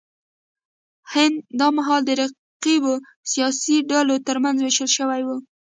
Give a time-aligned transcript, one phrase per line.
[1.13, 2.93] هند دا مهال د رقیبو
[3.31, 5.29] سیاسي ډلو ترمنځ وېشل شوی و.